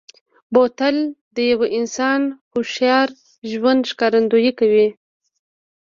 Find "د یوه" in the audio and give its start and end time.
1.35-1.67